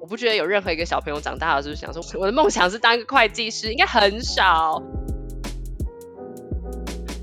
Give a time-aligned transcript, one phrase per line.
[0.00, 4.82] 我不觉得有任何一个小朋友长大了就是想说，我的梦想是当一个会计师，应该很少。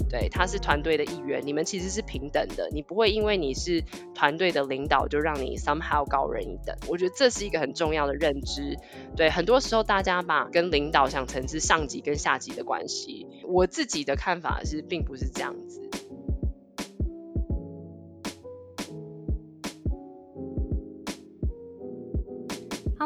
[0.09, 3.83] 对，他是团队的一员，你们其实是平等的，你不会因为你是
[4.15, 6.73] 团队的领导就让你 somehow 高人一等。
[6.87, 8.77] 我觉得这是一个很重要的认知。
[9.17, 15.81] 对，很多时候大家把跟领导想成是上级跟下级的关系，我自己的看法是并不是这样子。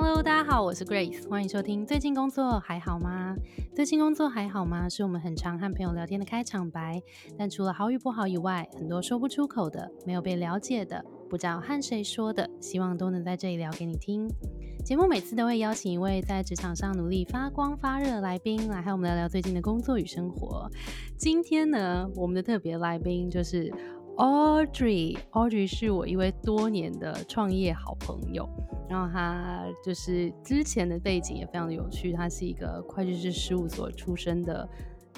[0.03, 1.85] Hello，大家好，我是 Grace，欢迎收听。
[1.85, 3.35] 最近工作还好吗？
[3.75, 4.89] 最近工作还好吗？
[4.89, 6.99] 是我们很常和朋友聊天的开场白。
[7.37, 14.27] 但除了好与不好以外，很多说不出口的、没有被了解的、不知道和谁说的，希望都能在这里聊给你听。
[14.83, 20.67] 节目每次都会邀请一位在职场上努力发光发热的来宾来和我们聊聊最近的工作与生活。
[21.15, 23.71] 今天呢，我们的特别来宾就是
[24.17, 25.17] Audrey。
[25.31, 28.47] Audrey 是我一位多年的创业好朋友。
[28.89, 34.67] 然后她就是之前的背景也非常的有趣，她是一个会计师事务所出身的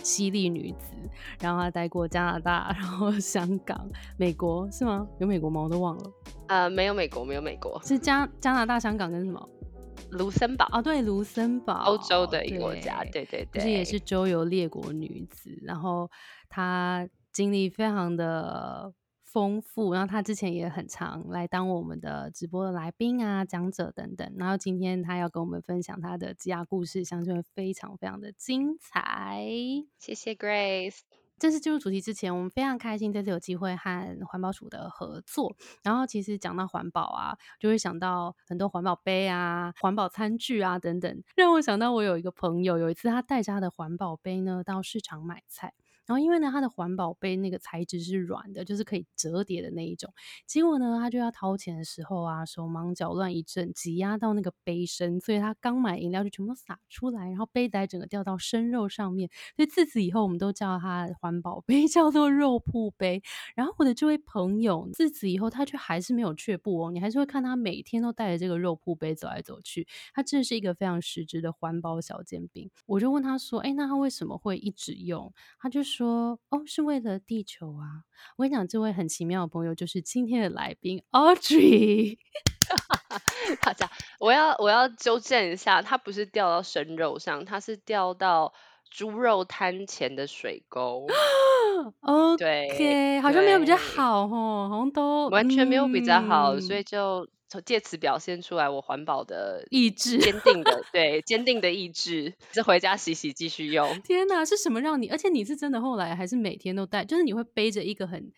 [0.04, 0.94] 犀利女子，
[1.42, 5.08] 然后她待过加拿大，然后 香港、美国是吗？
[5.20, 5.62] 有美国吗？
[5.62, 6.12] 我都忘了。
[6.48, 9.50] 呃，没有美国，没有美国，是加加拿大、香港跟什么？
[10.12, 16.08] 卢森堡啊，对，卢森堡，欧洲的一个国家，对对对，就是也是周游列国女子，然后
[16.48, 18.94] 她经历非常的。
[19.34, 24.32] 丰富，然后他之前也很常来当我们的直播的来宾啊、讲者等等。
[24.38, 29.44] 然后今天他要跟我们分享他的职涯故事，相信会非常非常的精彩。
[29.98, 31.00] 谢谢 Grace。
[31.40, 35.56] 正式进入主题之前，我们非常开心这次有机会和环保署的合作。
[35.82, 45.74] 然后其实讲到环保啊，就会想到很多环保杯啊、环保餐具啊等等，让我想到我有一个朋友，有一次他带着他的环保杯呢到市场买菜。
[46.06, 50.14] 然后因为呢，它的环保杯那个材质是软的，就是可以折叠的那一种。
[50.46, 59.30] 结果呢，他就要掏钱的时候啊，手忙脚乱一阵，挤压到那个杯身，所以他刚买饮料就全部都洒出来，然后杯仔整个掉到生肉上面。
[59.56, 63.22] 所以自此以后，我们都叫它环保杯 叫做肉铺杯。
[63.56, 69.88] 然后我的这位朋友，自此以后他却还是没有却步哦，你还是会看他每天都带着这个肉铺杯走来走去。
[70.14, 72.70] 他真的是一个非常实质的环保小煎饼。
[72.86, 78.08] 我就问他说：“哎，那他为什么会一直用？”他就说哦，是为了地球啊！
[78.38, 82.18] 我跟你讲，这位很奇妙的朋友就是今天的来宾 Audrey。
[83.62, 88.54] 大家，我要我要纠正一下，他不是掉到生肉上，他是掉到
[88.90, 91.06] 猪肉摊前的水沟。
[92.02, 97.28] 哦，对，好像没有比较好哦，好像都完全没有比较好，所以就。
[97.62, 104.02] 借此表现出来我环保的意志，坚定的 对，坚定的意志，是回家洗洗继续用。
[104.02, 105.08] 天哪，是什么让你？
[105.10, 107.04] 而且你是真的后来还是每天都带？
[107.06, 108.32] 就是你会背着一个很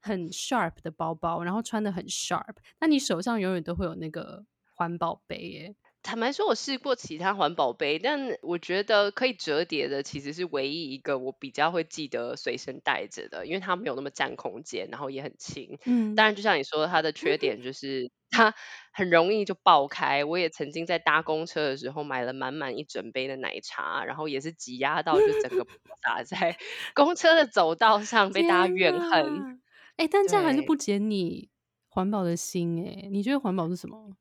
[0.00, 5.74] 很 sharp 的包包，然后穿的很 sharp，那你手上永远都会有那个环保杯耶。
[6.02, 15.78] 坦白说，我试过其他环保杯，但我觉得可以折叠的其实是唯一一个我比较会记得随身带着的，因为它没有那么占空间，然后也很轻。
[15.84, 18.52] 嗯，当然就像你说，它的缺点就是它
[18.92, 20.24] 很容易就爆开。
[20.24, 25.64] 我也曾经在搭公车的时候买了满满一整杯的奶茶，然后也是挤压到就整个
[26.02, 26.56] 洒在
[26.94, 29.62] 公车的走道上，被大家怨恨。
[29.96, 31.50] 哎，但这样还是不减你
[31.88, 33.08] 环保的心哎。
[33.10, 34.16] 你觉得环保是什么？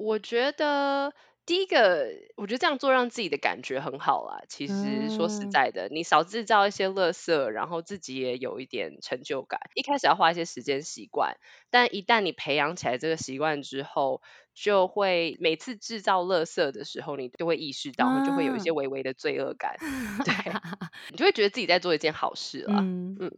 [0.00, 1.12] 我觉得
[1.46, 4.42] 第一个，我觉得这样做让自己的感觉很好啦。
[4.48, 9.60] 其实说实在的，你少制造一些垃圾，然后自己也有一点成就感。
[9.74, 11.36] 一开始要花一些时间习惯，
[11.70, 14.22] 但一旦你培养起来这个习惯之后，
[14.54, 19.76] 就会每次制造垃圾的时候，你都会意识到，就会有一些微微的罪恶感。
[20.24, 20.32] 对，
[21.10, 22.80] 你就会觉得自己在做一件好事了。
[23.18, 23.30] 嗯，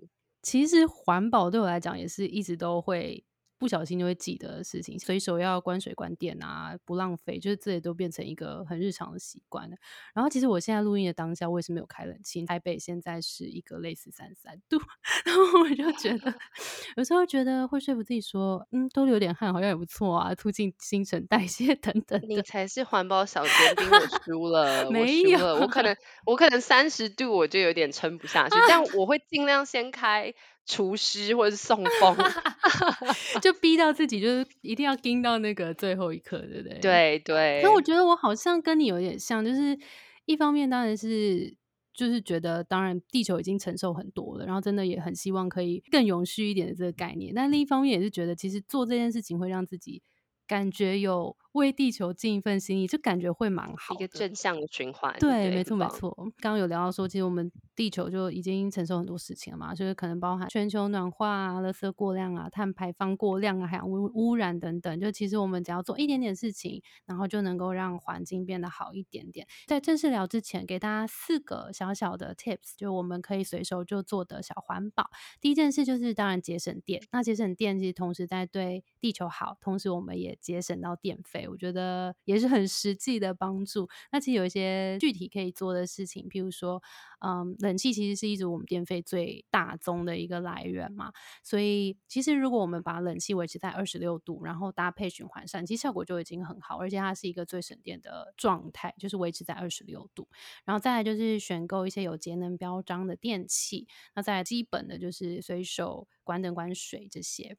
[0.43, 3.25] 其实环保对我来讲，也是一直都会。
[3.63, 9.77] 不小心就会记得的事情，随手要关水关电啊，不浪费，就是这些都变成一个很日常的习惯了。
[10.13, 12.45] 然后其实我现在录音的当下，我也是没有开冷气。
[12.45, 14.81] 台北现在是一个类似三十三度，
[15.25, 16.35] 然后我就觉得
[16.99, 22.21] 有时候觉得会说服自己说，嗯，多流点汗好像也不错啊，促进新陈代谢等等。
[22.29, 25.97] 你才是环保小尖兵，我输了， 没有，我可能
[26.27, 30.35] 我可能三十度我就有点撑不下去，但我会尽量先开。
[30.67, 32.17] 厨师或者是送风
[33.43, 36.79] 就逼到自己，就是一定要盯到那个最后一刻，对不对？
[36.79, 37.61] 对对。
[37.63, 39.79] 那我觉得我好像跟你有点像，就是
[40.25, 41.57] 一方面当然是
[41.93, 47.35] 就是觉得，当然地球已经承受很多了，然后真的也很希望可以更永续一点的这个概念。
[47.35, 50.03] 但另一方面也是觉得，其实做这件事情会让自己
[50.47, 55.15] 感觉有为地球尽一份心意，就感觉会蛮好，一个正向的循环。
[55.19, 56.15] 对，没错没错。
[56.41, 65.01] 刚刚有聊到说，其实我们地球就已经承受很多事情了嘛，就是可能包含全球暖化啊、垃圾过量啊、碳排放过量啊、海洋污污染等等。
[65.01, 69.47] 就其实我们只要做一点点事情，然后就能够让环境变得好一点点。
[69.67, 75.11] 在正式聊之前，给大家四个小小的 tips，就我们可以随手就做的小环保。
[75.41, 83.89] 第一件事就是当然节省电，那节省电其实同时在对地球好，同时我们也节省到电费，我觉得也是很实际的帮助。
[84.11, 86.83] 那其实有一些具体可以做的事情，譬如说，
[87.21, 91.13] 嗯，冷气其实是一直我们电费最大宗的一个来源嘛，
[91.43, 100.29] 所以其实如果我们把冷气维持在二十六度，然后搭配循环扇，其实效果就已经很好，而且它是一个最省电的状态，就是维持在二十六度。
[100.65, 107.57] 然后再来就是选购一些有节能标章的电器，那再来基本的就是随手关灯关水这些。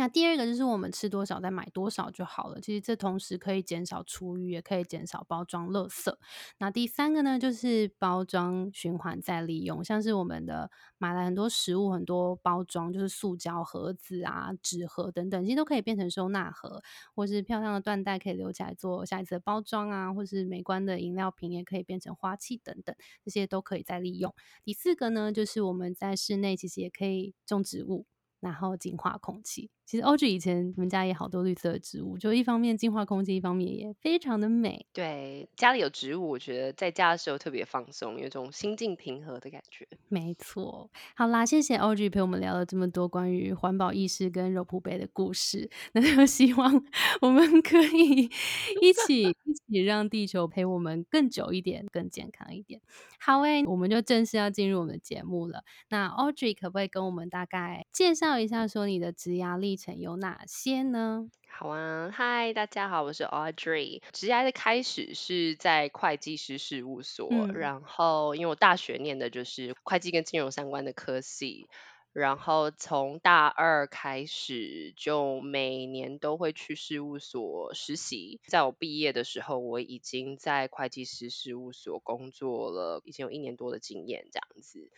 [0.00, 6.16] 那第二个就是我们吃多少再买多少就好了，其实这同时可以减少厨余，也可以减少包装垃圾。
[6.56, 16.82] 那第三个呢，就是包装循环再利用，像是我们的买了很多食物，很多包装就是塑胶盒子啊、纸盒等等，其实都可以变成收纳盒，
[17.14, 24.34] 或是漂亮的缎带可以留起来做下一次的包装啊，或是美观的饮料瓶也可以变成花器等等，这些都可以再利用。
[24.64, 28.06] 第四个呢，就是我们在室内其实也可以种植物。
[28.40, 29.68] 然后净化空气。
[29.90, 34.86] 其实欧 G 以前我们家也好多绿色的植物，就一方面净化空气，一方面也非常的美。
[34.92, 39.88] 对，家里有植物，我觉得在家的时候特别放松，有种心境平和的感觉。
[40.06, 40.88] 没错。
[41.16, 45.68] 好啦，谢谢欧 G 陪我们聊了这么多关于环保意识跟肉铺杯的故事。
[45.90, 46.80] 那就希望
[47.20, 48.30] 我们可以
[48.80, 52.80] 一起一起让地球陪我们更久一点，更健康一点。
[53.18, 55.64] 好诶，我们就正式要进入我们的节目了。
[55.90, 61.30] 那 Audrey 可不可以跟我们大概介绍一下，说你的职涯历程有哪些呢？
[61.48, 64.02] 好啊，嗨，大家好，我是 Audrey。
[64.12, 71.66] 职涯的开始是在会计师事务所，然后因为我大学念的就是会计跟金融相关的科系。
[72.12, 78.40] 然后从大二开始，就每年都会去事务所实习。
[78.48, 84.90] 在我毕业的时候，我已经在会计师事务所工作了，已经有一年多的经验这样子。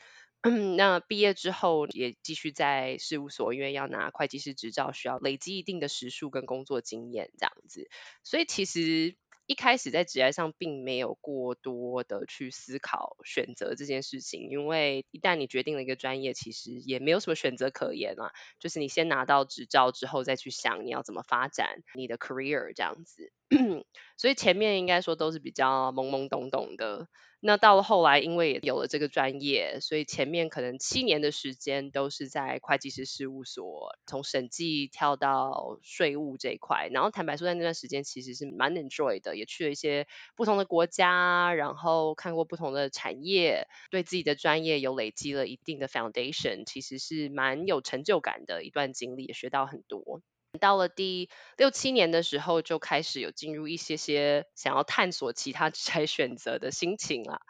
[0.77, 7.89] 那毕业之后也继续在事务所，因为要拿会计师执照，需要累积一定的时数跟工作经验这样子。
[8.23, 9.17] 所以其实。
[9.47, 18.31] 一开始在职业上并没有过多的去思考选择这件事情，因为一旦你决定了一个专业，其实也没有什么选择可言啊。
[18.61, 23.33] 就是你先拿到执照之后，再去想你要怎么发展你的 career 这样子。
[24.17, 27.09] 所以前面应该说都是比较懵懵懂懂的。
[27.45, 36.89] 那到了后来，因为有了这个专业，所以前面可能七年的时间都是在会计师事务所，从审计跳到税务这一块。
[36.93, 40.07] 然后坦白说，在那段时间其实是蛮 enjoy 的，也去了一些
[40.37, 50.23] 不同的国家，然后看过不同的产业，对自己的专业有累积了一定的 foundation，其实是蛮有成就感的一段经历，也学到很多。
[50.61, 57.41] 到了第六七年的时候，就开始有进入一些些想要探索其他 职业选择的心情了。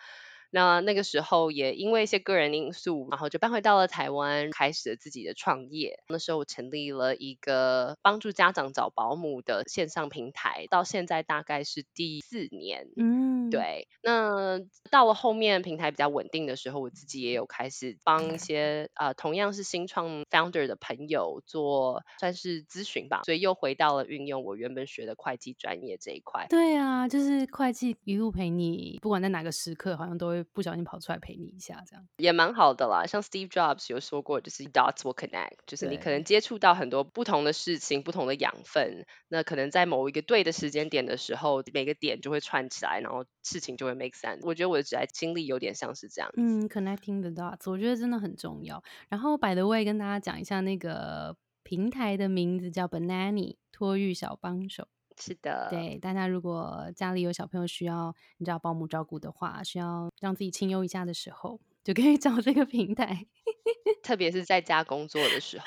[0.55, 6.03] 那那个时候也因为一些个人因素，然后就搬回到了台湾，开始了自己的创业。
[6.09, 12.87] 那时候我成立了一个帮助家长找保姆的线上平台，到现在大概是第四年。
[12.99, 13.89] 嗯，对。
[14.03, 14.61] 那
[14.91, 26.47] 到了后面平台比较稳定的时候，我自己也有开始帮一些呃同样是新创 founder 的朋友做算是咨询吧，所以又回到了运用我原本学的会计专业这一块。
[26.51, 30.43] 对啊，就是会计一路陪你，不管在哪个时刻，好像都会。
[30.53, 33.07] 不小心跑出来陪你一下，这样也蛮好的啦。
[33.07, 44.41] 像 Steve Jobs 有说过，就是 dots will connect，就是你可能接触到很多不同的事情、不同的养分，那可能在某一个对的时间点的时候，每个点就会串起来，然后事情就会 make sense。
[44.43, 46.31] 我觉得我的职业经历有点像是这样。
[46.37, 48.83] 嗯，connecting the dots，我觉得真的很重要。
[49.09, 54.89] 然后，by the way，跟大家讲一下那个平台的名字叫 Banani 托育小帮手。
[55.19, 63.27] 是的，对大家如果家里有小朋友需要你知道保姆照顾的话，需要让自己清幽一下的时候，就可以找这个平台。
[64.03, 65.67] 特别是在家工作的时候，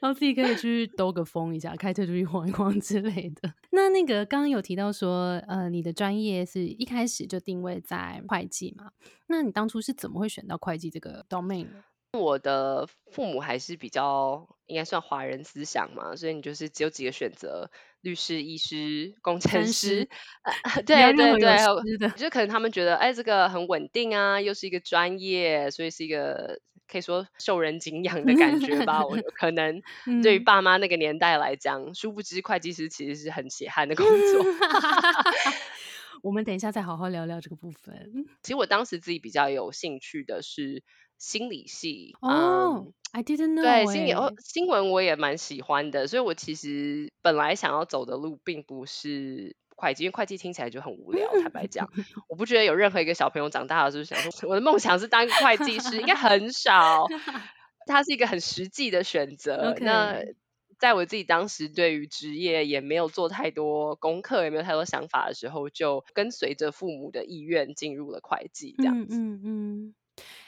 [0.00, 3.52] 然后自己可以去兜个风一下，开车出去晃一晃之类的。
[3.72, 8.92] 那那个刚刚有提到说，呃，你的专业是一开始就定位在会计嘛？
[9.26, 11.84] 那你当初是怎么会选到会计这个 domain 呢？
[12.18, 20.08] 我的父母还是比较应该算华人思想嘛，所以你就是只有几个选择：律师、医师、工程师。
[20.42, 29.06] 呃， 对对对，就可能他们觉得，哎，这个很稳定啊，又是一个专业，所以是一个可以说受人敬仰的感觉吧。
[29.06, 29.80] 我 可能
[30.22, 34.44] 对于爸妈那个年代来讲，殊不知会计师其实是很血汗的工作。
[36.22, 38.26] 我们等一下再好好聊聊这个部分。
[38.42, 40.82] 其实我当时自己比较有兴趣的是。
[41.20, 43.62] 心理系哦，I didn't know。
[43.62, 51.30] 对，心理哦，新闻我也蛮喜欢的，所以我其实本来想要走的路并不是会计，因为会计听起来就很无聊。
[51.42, 51.90] 坦白讲，
[52.30, 57.06] 我不觉得有任何一个小朋友长大了就是想说，我的梦想是当会计师，应该很少。
[57.86, 59.74] 它是一个很实际的选择。
[59.80, 60.22] 那
[60.78, 69.18] 在我自己当时对于职业也没有做太多功课，也没有太多想法的时候，就跟随着父母的意愿进入了会计这样子。
[69.18, 69.94] 嗯嗯。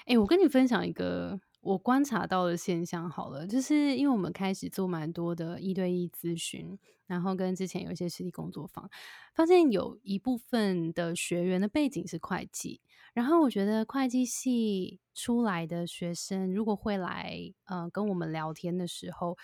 [0.07, 8.91] 哎，我跟你分享一个我观察到的现象好了，就是因为我们开始做蛮多的一对一咨询，然后跟之前有一些实体工作坊，
[9.35, 12.81] 发现有一部分的学员的背景是会计，
[13.15, 19.37] 然后我觉得会计系出来的学生如果会来，呃，跟我们聊天的时候。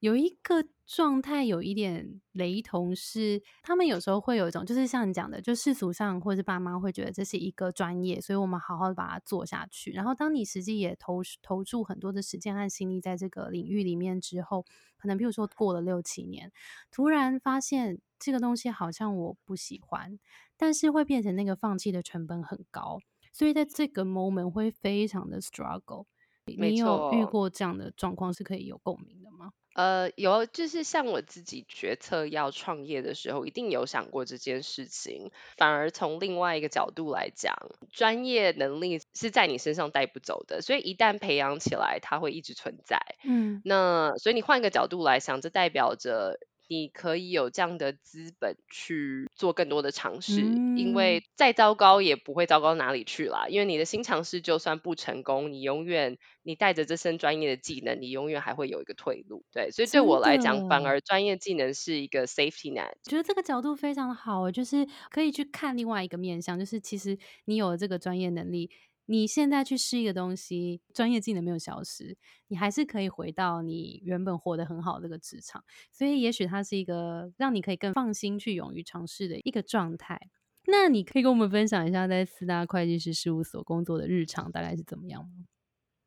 [0.00, 9.92] 有一个状态有一点雷同，是他们有时候会有一种，就是像你讲的，就世俗上或者爸妈会觉得这是一个专业，所以我们好好的把它做下去。
[9.92, 14.64] 然后当你实际也投投注很多的时间和心力在这个领域里面之后，
[14.96, 16.50] 可能比如说过了六七年，
[16.90, 20.18] 突然发现这个东西好像我不喜欢，
[20.56, 22.98] 但是会变成那个放弃的成本很高，
[23.32, 26.06] 所以在这个 moment 会非常的 struggle。
[26.46, 29.19] 你有遇过这样的状况是可以有共鸣？
[29.80, 35.30] 呃，有，就是像我自己决策要创业的时候，一定有想过这件事情。
[35.56, 37.56] 反而从另外一个角度来讲，
[37.90, 43.00] 专业能力是在你身上带不走的，所以一旦培养起来，它会一直存在。
[43.24, 46.38] 嗯，那所以你换一个角度来想，这代表着。
[46.70, 50.40] 你可以有这样的资本去做更多的尝试，
[50.76, 53.48] 因为再糟糕也不会糟糕哪里去啦。
[53.48, 59.44] 因为你的新尝试就算不成功，你永远你带着这身专业的技能，你永远还会有一个退路。
[59.52, 62.92] 对，所以对我来讲，反而专业技能是一个 safety net。
[63.02, 68.70] 觉得这个角度非常好，就是可以去看另外一个面向，就是其实你有了这个专业能力。
[69.10, 80.28] 你现在去试一个东西，专业技能没有消失，你还是可以回到你原本活得很好这个职场，所以也许它是一个让你可以更放心去勇于尝试的一个状态。
[80.66, 85.46] 那你可以跟我们分享一下在四大会计师事务所工作的日常大概是怎么样吗？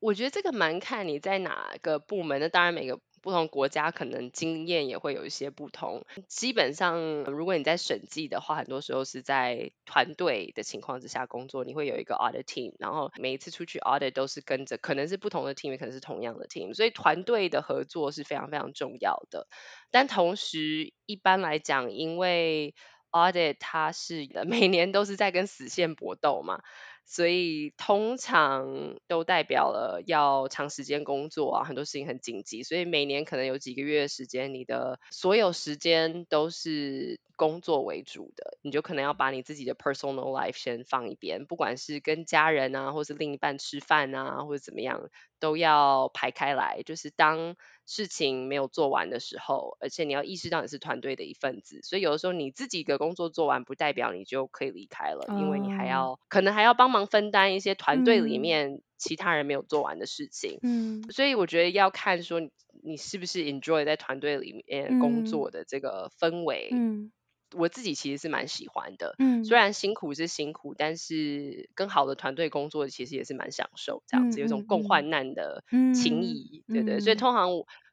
[0.03, 2.99] 我觉得这个蛮看你在哪个部门，那当然每个。
[3.23, 6.03] 不同国家可能经验也会有一些不同。
[6.27, 19.47] 基本上，如果你在审计的话，很多时候是在团队的情况之下工作，你会有一个 audit team，然后每一次出去 audit 都是跟着，可能是不同的 team，也可能是同样的 team，所以团队的合作是非常非常重要的。
[19.89, 22.75] 但同时，一般来讲，因为
[23.09, 26.59] audit 它是 每年都是在跟死线搏斗嘛。
[27.05, 47.55] 所以通常都代表了要长时间工作啊，很多事情很紧急，所以每年可能有几个月的时间，你的所有时间都是工作为主的，你就可能要把你自己的 personal life 先放一边，不管是跟家人啊，或是另一半吃饭啊，或者怎么样，都要排开来，就是当。
[47.85, 60.59] 事情没有做完的时候，而且你要意识到你是团队的一份子，所以有的时候你自己的工作做完，不代表你就可以离开了，因为你还要可能还要帮忙分担一些团队里面其他人没有做完的事情。
[60.61, 62.39] 嗯，所以我觉得要看说
[62.83, 66.69] 你是不是 enjoy 在团队里面工作的这个氛围。
[66.71, 67.11] 嗯。
[67.55, 75.63] 我自己其实是蛮喜欢的，嗯，虽然辛苦是辛苦，但是跟好的团队工作其实也是蛮享受，这样子有一种共患难的。
[75.93, 77.49] 情谊，对对，所以通常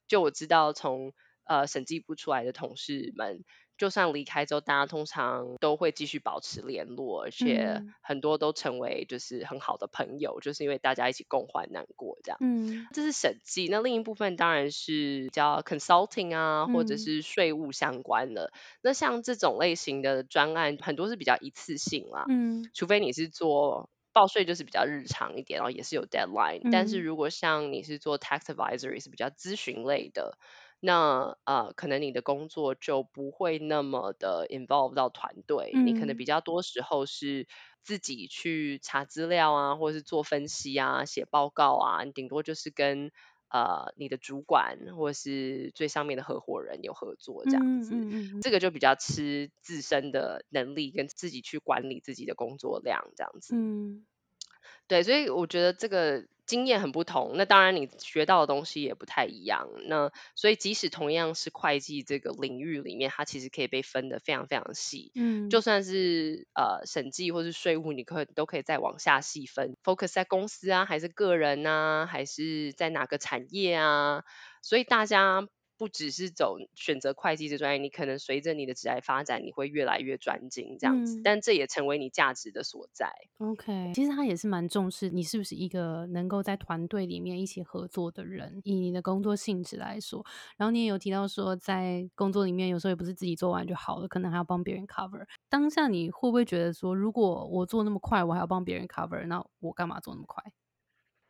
[0.08, 1.12] 就我知道从
[1.44, 3.44] 呃审计部出来的同事们。
[3.80, 12.36] 就算离开之后，大家通常都会继续保持联络，而且很多都成为就是很好的朋友，就是因为大家一起共患难过这样。
[12.42, 13.68] 嗯，这是审计。
[13.70, 18.52] 那另一部分当然是叫 consulting 啊，或者是税务相关的。
[18.82, 22.26] 那像这种类型的专案，很多是比较一次性啦。
[22.28, 26.68] 嗯，除非你是做报税，就是比较日常一点，然后也是有 deadline。
[26.70, 30.36] 但是如果像你是做 tax advisory，是比较咨询类的。
[30.82, 37.46] 那呃，可能你的工作就不会那么的 involve 到团队，你可能比较多时候是
[37.82, 43.12] 自己去查资料啊，或者是做分析啊、写报告啊，你顶多就是跟
[43.50, 47.94] 呃你的主管或者是最上面的合伙人有合作这样子，
[48.40, 53.54] 这个就比较吃自身的能力跟自己去管理自己的工作量这样子。
[53.54, 54.06] 嗯，
[54.88, 56.24] 对，所以我觉得这个。
[56.50, 59.68] 经验很不同，那当然你学到的东西也不太一样。
[59.86, 65.12] 那所以即使同样是会计这个领域里面，它其实可以被分得非常非常细。
[65.14, 74.24] 嗯，就算是呃审计或是税务，你可都可以再往下细分，focus 在公司啊，还是个人啊，还是在哪个产业啊？
[74.60, 75.46] 所以大家。
[75.80, 83.10] 不只是走选择会计这专业，你可能随着你的职业发展，你会越来越专精这样子，但这也成为你价值的所在。
[83.38, 90.22] OK，其实他也是蛮重视你是不是一个能够在团队里面一起合作的人，以你的工作性质来说。
[90.58, 95.26] 然后你也有提到说，在工作里面有时候也不是自己做完就好了，可能还要帮别人 cover。
[95.48, 100.44] 当下你会不会觉得说，如果我做那么快，我还要帮别人 cover，那我干嘛做那么快？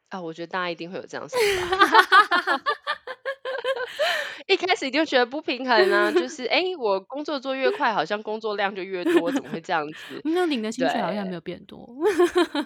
[0.08, 2.60] 啊，我觉得大家一定会有这样想法。
[4.52, 10.20] 一开始就觉得不平衡啊，就是哎，我工作做越快，好像工作量就越多，怎么会这样子？
[10.24, 11.88] 那领的薪水好像没有变多。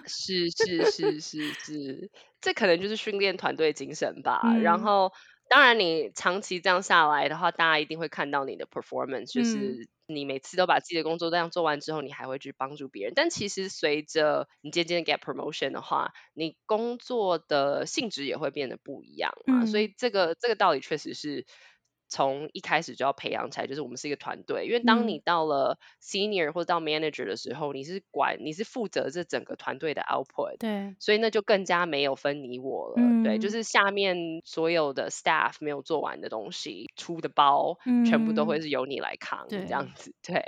[0.07, 2.11] 是是是是是，
[2.41, 4.41] 这可能就是训练团队精神吧。
[4.61, 5.11] 然后。
[5.47, 13.13] 当然，你长期这样下来的话，大家一定会看到你的 performance，就是你每次都把自己的工作这样做完之后，你还会去帮助别人。
[13.15, 19.67] 但其实随着你渐渐 get promotion 的话，你工作的性质也会变得不一样嘛。
[19.67, 21.45] 所以这个这个道理确实是。
[22.15, 24.65] 从一开始就要培养起来，就是我们是一个团队。
[24.65, 30.57] 因为当你到了 senior 或者到 manager 的时候，你是管，你是负责这整个团队的 output。
[30.59, 30.95] 对。
[30.97, 33.23] 所以那就更加没有分你我了。
[33.25, 37.77] 对，就是下面所有的 staff 没有做完的东西，出的包，
[38.09, 40.15] 全部都会是由你来扛，这样子。
[40.23, 40.41] 对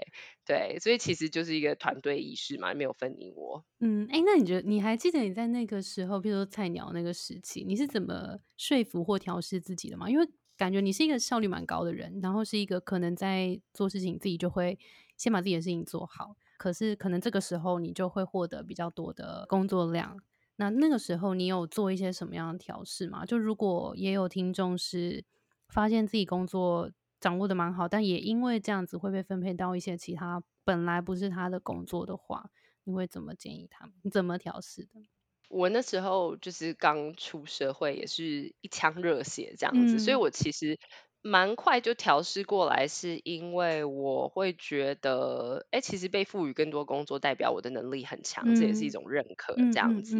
[0.45, 3.65] 对，所以其实就是一个团队意识嘛，没有分你我。
[3.81, 10.09] 嗯，哎，那你觉得你还记得你在那个时候，比如说菜鸟那个时期，你是怎么说服或调试自己的吗？
[10.09, 10.25] 因为
[10.57, 14.77] 感觉你是一个效率蛮高的人，然后是一个可能在做事情自己就会
[15.15, 20.19] 先把自己的事情做好，可是可能这个时候你就会获得比较多的工作量。
[20.57, 23.23] 那那个时候你有做一些什么样的调试吗？
[23.23, 25.23] 就如果也有听众是
[25.69, 32.49] 发现自己工作掌握的蛮好，但也因为这样子会被分配到一些其他本来不是他的工作的话，
[32.85, 33.93] 你会怎么建议他们？
[34.01, 35.07] 你怎么调试的？
[35.47, 40.77] 我那时候就是刚出社会，也是一腔热血这样子，所以我其实
[41.21, 50.15] 蛮快就调试过来，是因为我会觉得，哎，其实被赋予更多工作，代表我的能力很强，这也是一种认可这样子。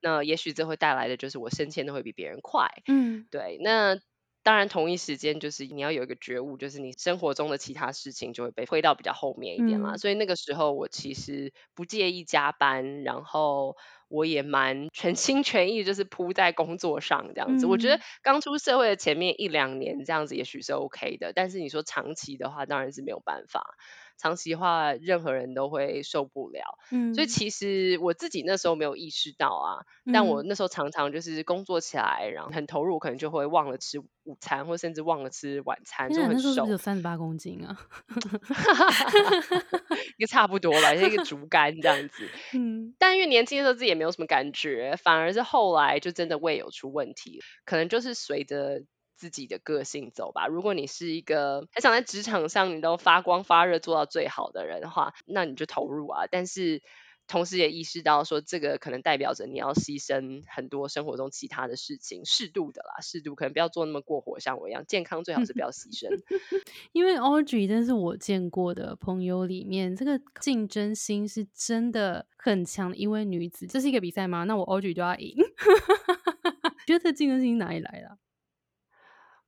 [0.00, 2.68] 那也许这会带来的就是我升迁都会比别人快。
[2.86, 3.98] 嗯，对，那。
[4.44, 9.98] 当然，同一时间就是你要有一个觉悟，就是你生活中的其他事情就会被推到比较后面一点啦。
[9.98, 13.76] 所以那个时候，我其实不介意加班，然后
[14.08, 17.66] 我也蛮全心全意，就是扑在工作上这样子。
[17.66, 23.76] 我觉得刚出社会的前面一两年这样子也许是 OK 的，但是你说长期的话，当然是没有办法。
[24.18, 26.62] 长期的话，任何人都会受不了。
[26.90, 36.66] 嗯，所以其实我自己那时候没有意识到啊，但我那时候常常就是工作起来，然后很投入，可能就会忘了吃午餐，或甚至忘了吃晚餐，就很瘦。
[36.66, 37.78] 有三十八公斤啊，
[40.18, 42.28] 也差不多吧，像一个竹竿这样子。
[42.54, 48.82] 嗯，但因为年轻的时候自己也没有什么感觉，反而是后来就真的胃有出问题，可能就是随着。
[49.18, 50.46] 自己的个性走吧。
[50.46, 56.26] 如果你是一个很想在职场上你都发光发热做到最好的人的话，那你就投入啊。
[56.30, 56.82] 但是
[57.26, 66.08] 同时也意识到说，这个可能代表着你要牺牲很多生活中其他的事情，适度的啦，适度可能不要做那么过火，像我一样，健康最好是不要牺牲。
[66.92, 73.66] 因为 Audrey 真是我见过的朋友里面，这个竞争心是真的很强的一位女子。
[73.66, 74.44] 这是一个比赛吗？
[74.44, 75.36] 那我 Audrey 就要赢。
[76.86, 78.16] 觉得这竞争心哪里来的？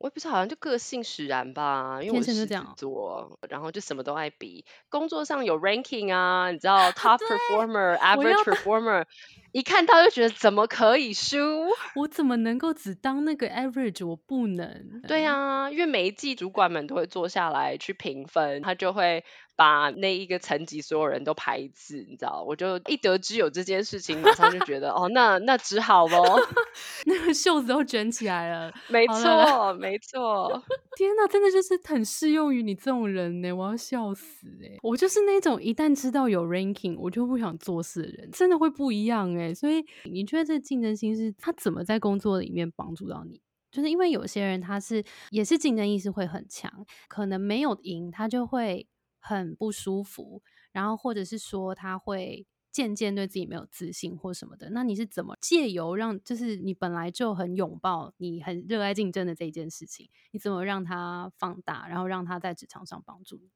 [0.00, 4.64] 我也不知道，好像就个性使然吧，因为我是这样做，然后就什么都爱比。
[4.88, 9.04] 工作上有 ranking 啊，你知道 top performer、average performer，
[9.52, 11.38] 一看到就觉得怎么可以输？
[11.96, 14.06] 我怎么能够只当那个 average？
[14.06, 15.02] 我不能。
[15.06, 19.24] 对啊，因为每一季主管们都会坐下来去评分，他就会。
[19.56, 22.42] 把那一个层级所有人都排一次，你知道？
[22.48, 26.40] 我就一得知有这件事情，马上就觉得哦，那那只好喽，
[27.04, 28.72] 那个袖子都卷起来了。
[28.88, 30.62] 没错，没错。
[30.96, 33.52] 天哪，真的就是很适用于你这种人呢！
[33.52, 34.78] 我要笑死哎！
[34.82, 39.39] 我就是那种一旦知道有 ranking，我就不想做事的人，真的会不一样哎。
[39.54, 43.40] 所以你觉得这竞争心是他怎么在工作里面帮助到你？
[43.70, 48.86] 就是因为有些人他是也是竞争意识会很强，可能没有赢他就会。
[49.22, 54.70] 很不舒服，然后或者是说他会渐渐对自己没有自信或什么的。
[54.70, 63.50] 那你是怎么借由让，就是你本来就很拥抱、你很热爱竞争的这一件事情，你怎么让他放大，然后让他在职场上帮助你？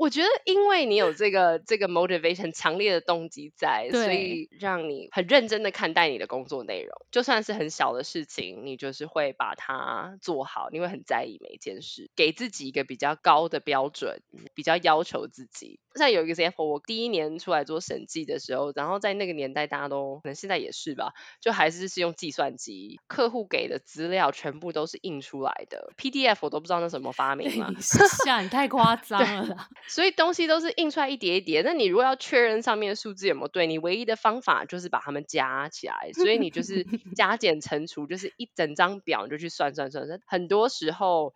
[0.00, 14.22] 我觉得，因为你有这个这个 motivation 强烈的动机在，所以让你很认真的看待你的工作内容，就算是很小的事情，你就是会把它做好，你会很在意每一件事，给自己一个比较高的标准，
[14.54, 15.78] 比较要求自己。
[15.96, 29.68] 像有一个 example，我第一年出来做审计的时候，然后在那个年代，大家都可能现在也是吧，就还是是用计算机，客户给的资料全部都是印出来的 PDF，我都不知道那什么发明了，吓你太夸 张了。
[29.90, 36.12] 所以东西都是印出来一叠一叠，那你如果要确认上面的数字有没有对，你唯一的方法就是把它们加起来。
[36.14, 40.20] 所以你就是加减乘除，就是一整张表你就去算算算算。
[40.26, 41.34] 很多时候。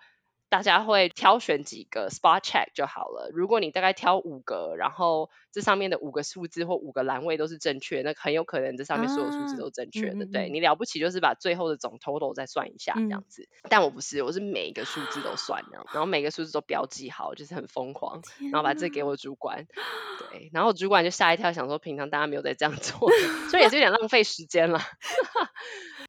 [0.48, 3.30] 大家会挑选几个 spot check 就好了。
[3.33, 10.26] 如果你大概挑五个，然后这上面的五个数字或五个栏位都是正确，那很有可能这上面所有数字都正确的。
[10.26, 13.48] 对你了不起就是把最后的总 total 再算一下这样子。
[13.68, 19.66] 但我不是，我是每一个数字都算的，然后每个数字都标记好，就是很疯狂，然后把这给我主管。
[20.30, 23.11] 对，然后主管就吓一跳，想说平常大家没有在这样做，
[23.50, 24.80] 所以也是有点浪费时间了。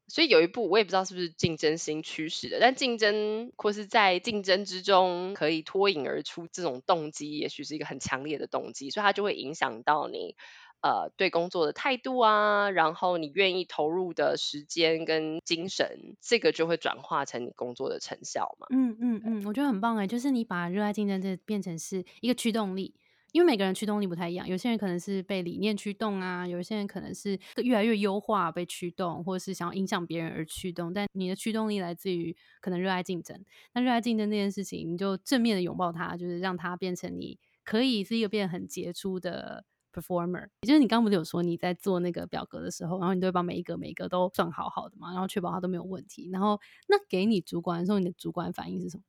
[0.08, 10.36] 所以有一步我也不知道是不是竞争新驱使的，但竞争或是在竞争之中可以脱颖而出这种动机，也许是一个很强烈的动机，所以它就会影响到你
[10.80, 18.68] 呃对工作的态度啊，然后你愿意投入的时间跟精神，这个就会转化成你工作的成效嘛。
[18.70, 22.94] 嗯嗯嗯，我觉得很棒哎，就是你把热爱竞争这变成是一个驱动力。
[23.36, 30.90] 因为每个人驱动力不太一样，有些人可能是被理念驱动啊，有些人可能是越来越优化被驱动，或者是想要影响别人而驱动。
[30.90, 33.38] 但你的驱动力来自于可能热爱竞争，
[33.74, 40.48] 那热爱竞争这件事情，你就正面的拥抱它，就是让它变成你可以是一个变得很杰出的 performer。
[40.62, 46.30] 也就是你刚不是有说你在做那个表格的时候，然后你都会把每一个每一个都算好好的嘛，然后确保它都没有问题。
[46.32, 49.02] 然后那给你主管的时候，你的主管反应是什么？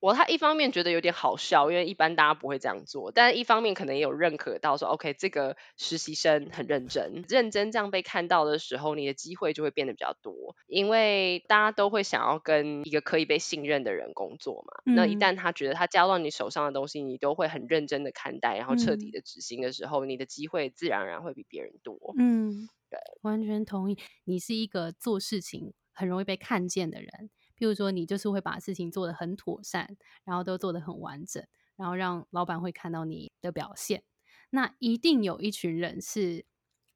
[0.00, 14.94] 我他一方面觉得有点好笑，因为一般大家不会这样做，但一方面可能也有认可到说，OK，这个实习生很认真，认真这样被看到的时候，你的机会就会变得比较多，因为大家都会想要跟一个可以被信任的人工作嘛。
[14.94, 22.14] 那一旦他觉得他交到你手上的东西，你都会很认真的看待，然后彻底的执行的时候，你的机会自然而然会比别人多。
[22.18, 23.98] 嗯，对，完全同意。
[24.24, 27.30] 你是一个做事情很容易被看见的人。
[27.60, 31.44] 譬如说，你就是会把事情做得很妥善，然后都做得很完整，
[31.76, 34.02] 然后让老板会看到你的表现。
[34.48, 36.46] 那一定有一群人是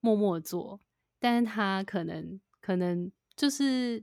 [0.00, 0.81] 默默做，
[1.20, 4.03] 但是他可能可能就是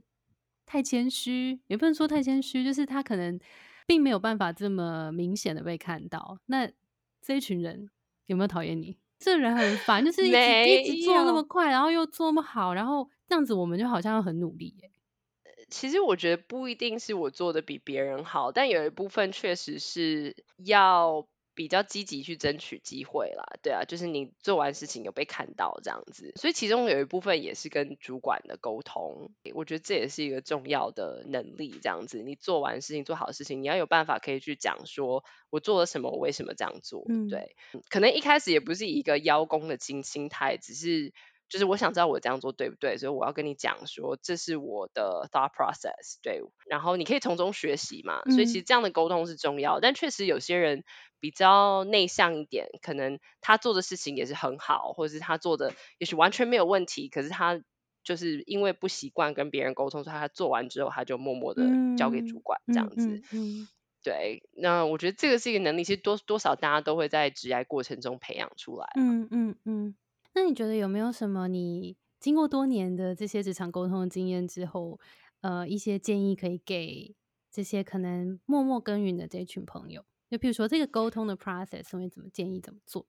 [0.64, 3.40] 太谦虚，也不能说太谦虚，就是他可能
[3.84, 6.38] 并没有办法这么明显的被看到。
[6.46, 6.70] 那
[7.20, 7.90] 这一群人
[8.26, 8.96] 有没有讨厌你？
[9.18, 14.91] 这人很烦，就是一直一直做那么快，然后又做那么好，然后这样子我们就好像很努力耶。
[15.72, 23.44] 其实我觉得不一定是我做的比别人好，但有一部分确实是要比较积极去争取机会啦。
[23.62, 31.74] 对啊，就是你做完事情有被看到这样子，所以其中有一部分也是跟主管的沟通，我觉得这也是一个重要的能力。
[31.82, 37.04] 这样子，你做完事情做好事情，你要有办法可以去讲说我做了什么，我为什么这样做。
[37.30, 37.56] 对，
[37.88, 41.12] 可能一开始也不是一个邀功的心心态，只是。
[41.52, 48.22] 就是我想知道我这样做对不对，所以我要跟你讲说这是我的 thought process，对，然后你可以从中学习嘛。
[48.30, 50.82] 所以其实这样的沟通是重要，但确实有些人
[51.20, 57.60] 比较内向一点，可能他做的事情也是很好，或者是他做的也许完全没有问题，可是他
[58.02, 61.64] 就是因为不习惯跟别人沟通，所以他做完之后他就默默的
[61.98, 63.20] 交给主管这样子。
[64.02, 68.86] 对，那我觉得这个是一个能力，其实多多少大家都会在职业过程中培养出来。
[68.96, 69.94] 嗯嗯嗯。
[70.34, 74.98] 那你觉得有没有什么你经过多年的这些职场沟通的经验之后，
[75.40, 77.14] 呃，一些建议可以给
[77.50, 80.04] 这些可能默默耕耘的这群朋友？
[80.30, 83.06] 就比如说这个沟通的 process，会怎么建议怎么做？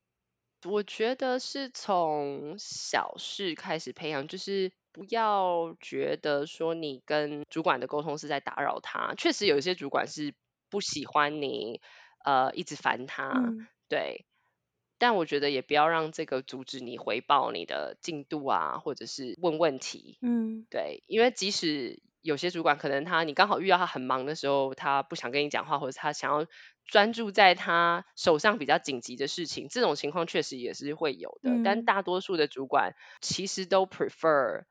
[0.65, 9.13] 我觉得是从小事开始培养，就是不要觉得说你跟主管的沟通是在打扰他。
[9.15, 10.33] 确实有一些主管是
[10.69, 11.81] 不喜欢你，
[12.25, 13.55] 呃，一直烦他，
[13.87, 14.25] 对。
[15.03, 20.17] 但我觉得也不要让这个阻止你回报你的进度啊，或者是问问题。
[20.21, 26.47] 嗯，对，因为即使有些主管可能他你刚好遇到他很忙的时候，他不想跟你讲话，或者他想要
[26.85, 31.51] 专注在他手上比较紧急的事情，这种情况确实也是会有的。
[31.65, 34.63] 但大多数的主管其实都 prefer。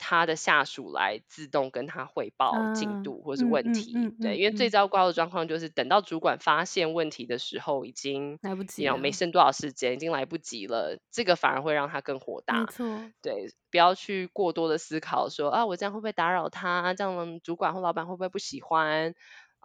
[0.00, 10.98] 他的下属来自动跟他汇报进度或是问题，对，因为最糟糕的状况就是等到主管发现问题的时候，已经来不及了，没剩多少时间，已经来不及了。
[11.12, 12.60] 这个反而会让他更火大。
[12.60, 12.86] 没错，
[13.20, 16.94] 对，不要去过多的思考说啊，我这样会不会打扰他？
[16.94, 19.14] 这样主管或老板会不会不喜欢？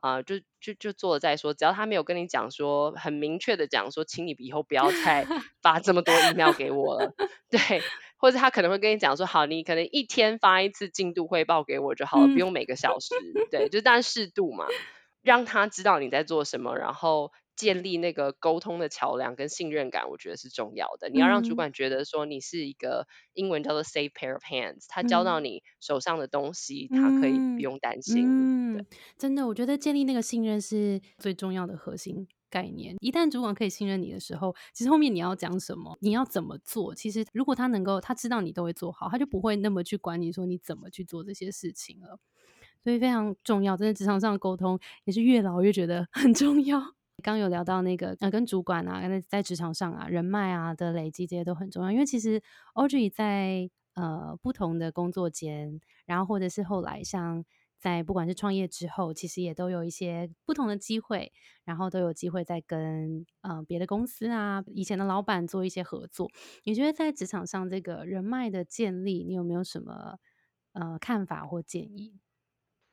[0.01, 1.53] 啊，就就就做了再说。
[1.55, 5.25] 只要他没有跟你讲说很明确的讲说，请你以后不要再
[5.63, 7.13] 发这么多 email 给我了，
[7.49, 7.81] 对，
[8.25, 13.13] 或者他可能会跟你讲说，好，你可能一天发一次进度汇报给我就好了，不用每个小时，
[13.51, 14.65] 对，就当适度嘛，
[15.21, 17.31] 让他知道你在做什么，然后。
[17.55, 21.09] 建立那个沟通的桥梁跟信任感，我觉得是重要的。
[21.09, 28.77] 你要让主管觉得说你是一个英文叫做 safe pair of hands，他交到你手上的东西，他可以不用担心。
[28.77, 28.85] 嗯，
[29.17, 32.95] 真的，我觉得建立那个信任是最重要的核心概念。
[32.99, 42.19] 一旦主管可以信任你的时候，其实后面你要讲什么，你要怎么做，其实如果他能够他知道你都会做好，他就不会那么去管你说你怎么去做这些事情了。
[42.83, 46.95] 所以非常重要，真的职场上的沟通也是越老越觉得很重要。
[47.25, 51.91] 刚有聊到那个呃，跟主管啊，在在职场上啊，人脉啊的累积，这些都很重要。
[51.91, 52.39] 因为其实
[52.75, 57.43] Audrey 在呃不同的工作间，然后或者是后来像
[57.79, 61.33] 在不管是创业之后，其实也都有一些不同的机会，
[61.63, 66.29] 然后都有机会在跟呃别的公司啊，以前的老板做一些合作。
[66.63, 70.19] 你觉得在职场上这个人脉的建立，你有没有什么
[70.73, 72.19] 呃看法或建议？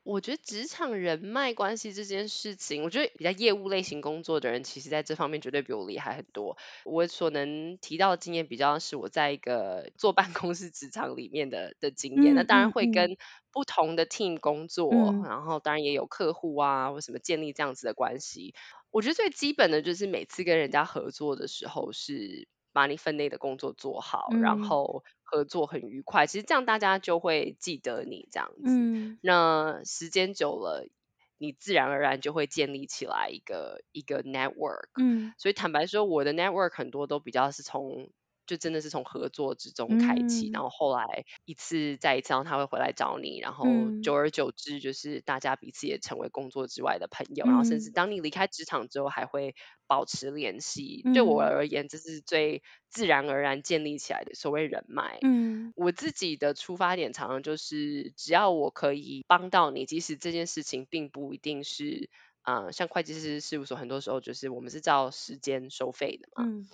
[0.04, 6.58] 我觉得职场人脉关系这件事情，我觉得比较业务类型工作的人，其实在这方面绝对比我厉害很多。
[6.84, 12.34] 我所能提到的经验，比较是我在一个坐办公室职场里面的的经验。
[12.34, 13.16] 那当然会跟
[13.52, 14.90] 不同的 team 工作，
[15.24, 18.54] 然后当然也有客户啊，或什么建立这样子的关系。
[18.90, 25.04] 我觉得最基本的就是每次跟人家合作的时候，是把你分内的工作做好，然后。
[25.32, 28.82] 合作很愉快，其实这样大家就会记得你这样子。
[29.22, 30.86] 那时间久了，
[31.38, 34.90] 你自然而然就会建立起来一个一个 network。
[35.00, 38.10] 嗯，所以坦白说，我的 network 很多都比较是从。
[38.52, 43.64] 就真的是从合作之中开启，然后后来一次再一次，然后他会回来找你，然后
[44.02, 49.54] 久而久之，就是大家彼此也成为工作之外的朋友，然后甚至当你离开职场之后，还会
[49.86, 51.02] 保持联系。
[51.14, 55.18] 对我而言，这是最自然而然建立起来的所谓人脉。
[55.22, 62.10] 嗯，我自己的出发点常常就是，只要我可以帮到你，即使这件事情并不一定是，
[62.42, 66.44] 啊，像会计师事务所，很多时候就是我们是照时间收费的嘛。
[66.46, 66.68] 嗯。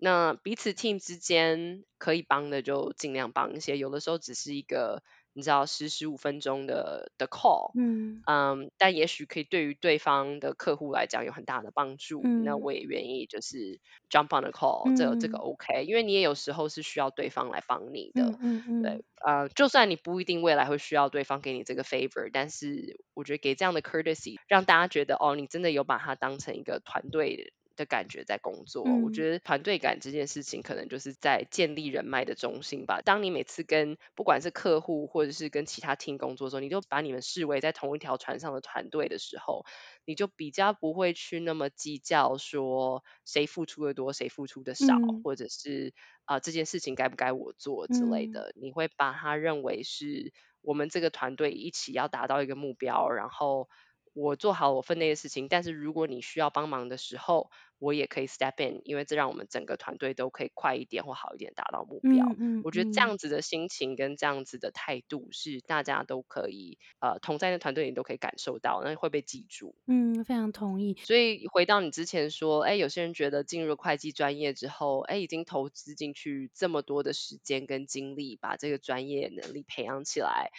[0.00, 5.02] 那彼此 team 之间可以帮的就尽量帮一些，有的时候只是一个
[5.34, 8.24] 你知道十十五分钟的的 call，嗯。
[8.26, 27.52] 嗯，但也许可以对于对方的客户来讲有很大的帮助，那我也愿意就是 jump on the call，这这个 OK，因为你也有时候是需要对方来帮你的，嗯嗯，对，呃，就算你不一定未来会需要对方给你这个 favor，但是我觉得给这样的 courtesy，让大家觉得哦，你真的有把它当成一个团队。
[27.80, 33.00] 的感觉在工作，我觉得团队感这件事情可能就是在建立人脉的中心吧。
[33.02, 39.64] 当你每次跟不管是客户或者是跟其他 team 工作的时候，你就把你们视为在同一条船上的团队的时候，
[40.04, 45.94] 你就比较不会去那么计较说谁付出的多，谁付出的少，或者是
[46.26, 48.52] 啊这件事情该不该我做之类的。
[48.60, 53.68] 你会把它认为是我们这个团队一起要达到一个目标，然后。
[54.12, 62.26] 我做好我分内的事情，但是如果你需要帮忙的时候，我也可以 step in，因为这让我们整个团队都可以快一点或好一点达到目标。
[62.38, 69.74] 嗯我觉得这样子的心情跟这样子的态度是大家都可以呃同在那团队里都可以感受到，那会被记住。
[69.86, 70.94] 嗯，非常同意。
[71.02, 80.50] 所以回到你之前说，哎，有些人觉得进入会计专业之后，哎，已经投资进去这么多的时间跟精力，把这个专业能力培养起来。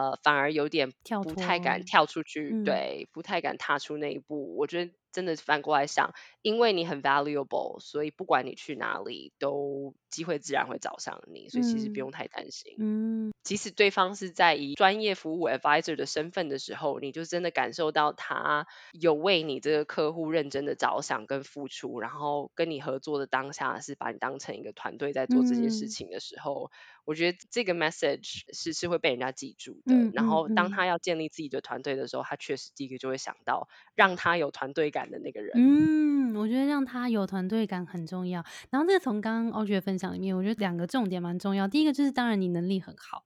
[0.00, 4.56] 呃，反而有点不太敢跳出去，对，不太敢踏出那一步。
[4.56, 12.76] 我觉得真的反过来想，因为你很 valuable，所以不管你去哪里，都机会自然会找上你，所以其实不用太担心。
[12.78, 26.70] 嗯，即使对方是在以专业服务 advisor 的身份的时候，你就真的感受到他有为你这个客户认真的着想跟付出，然后跟你合作的当下是把你当成一个团队在做这件事情的时候。
[27.10, 29.96] 我觉得这个 message 是是会被人家记住的。
[30.14, 35.50] 然后当他要建立自己的团队的时候，他确实第一个就会想到让他有团队感的那个人。
[35.56, 38.44] 嗯，我觉得让他有团队感很重要。
[38.70, 41.66] 然后这个从刚刚 Audrey 分享里面，我觉得两个重点蛮重要。
[41.66, 43.24] 第一个就是当然你能力很好，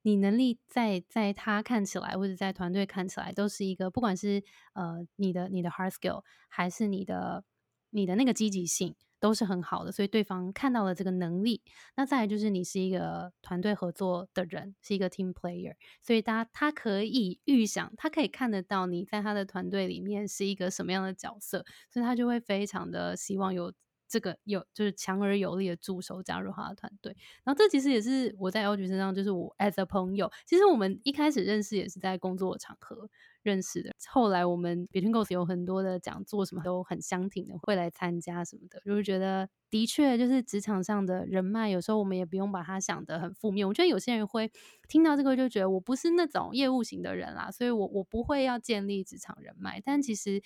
[0.00, 7.44] 你能力在在他看起来或者在团队看起来都是一个，不管是呃你的你的 hard skill 还是你的
[7.90, 8.94] 你的那个积极性。
[9.20, 11.62] 都是很好的，所以对方看到了这个能力。
[11.94, 23.72] 那再来就是你是一个团队合作的人，是一个 team player，所以他他可以预想，他可以看得到你在他的团队里面是一个什么样的角色，所以他就会非常的希望有
[24.08, 27.16] 这个有就是强而有力的助手加入他的团队。
[27.44, 33.08] 然后这其实也是我在 L G 身上，就是我 as a 朋友，其实我们一开始认识也是在工作场合。
[33.42, 33.90] 认识的。
[34.08, 43.66] 后来我们 Between Goals 有很多的讲座，什么都很相挺的，会来参加什么的，就是觉得的确就是职场上的人脉，有时候我们也不用把它想得很负面。
[43.66, 44.50] 我觉得有些人会
[44.88, 49.80] 听到这个就觉得我不是那种业务型的人啦，所以我我不会要建立职场人脉。
[49.84, 50.42] 但其实，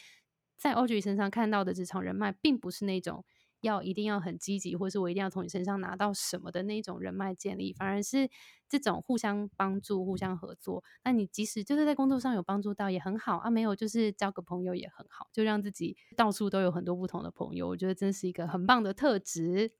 [0.57, 3.25] 在 Audrey 身上看到的职场人脉，并不是那种。
[3.65, 8.31] 要一定要很积极，或是我一定要从你身上拿到什么的那种人脉建立，反而是
[8.69, 10.85] 这种互相帮助、互相合作。
[11.03, 17.67] 那你即使就是在工作上有帮助到也很好啊，没有就是交个朋友也很好，就让自己到处都有很多不同的朋友。
[17.69, 19.73] 我觉得真是一个很棒的特质。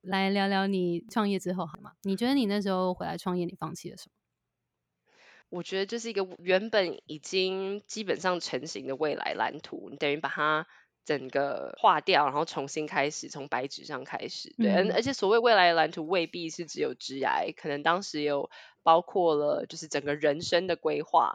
[0.00, 1.92] 来聊聊你创业之后好吗？
[2.02, 4.12] 你觉得你那时候回来创业，你放弃了什么？
[5.48, 10.66] 我觉得这是一个原本已经基本上成型的未来蓝图，你等于把它。
[11.04, 14.54] 整个划掉，然后重新开始，从白纸上开始。
[14.56, 18.50] 对，而而且所谓未来的蓝图未必是只有职涯，可能当时有
[18.82, 21.34] 包括了就是整个人生的规划。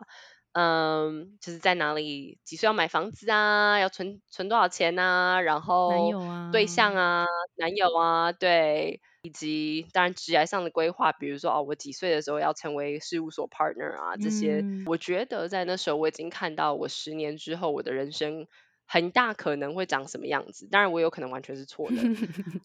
[0.53, 18.47] 嗯，就是在哪里几岁要买房子啊，要存存多少钱啊，然后男友啊，对象啊，男友啊，对，以及当然职涯上的规划，比如说哦，我几岁的时候要成为事务所 partner 啊，这些，我觉得在那时候我已经看到我十年之后我的人生。
[18.91, 21.97] 很大可能会长什么样子，当然我有可能完全是错的，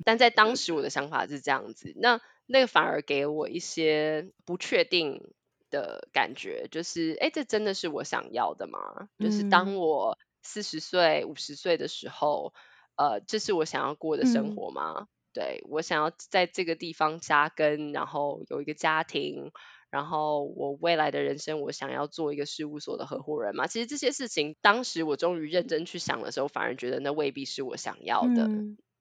[0.06, 5.20] 但在当时我的想法是这样子，那那个反而给我一些不确定
[5.68, 9.10] 的感觉，就是哎，这真的是我想要的吗？
[9.18, 12.54] 就是当我四十岁、五十岁的时候，
[12.96, 15.08] 呃，这是我想要过的生活吗？
[15.34, 19.52] 对我想要在这个地方扎根，然后有一个家庭。
[19.94, 23.68] 然后我未来的人生，我想要做一个事务所的合伙人嘛？
[23.68, 28.50] 其实这些事情，当时我终于认真去想的时候，反而觉得那未必是我想要的，